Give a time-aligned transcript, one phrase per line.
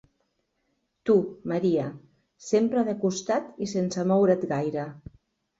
[1.09, 1.15] Tu,
[1.51, 1.83] Maria,
[2.47, 4.91] sempre de costat i sense moure't gaire.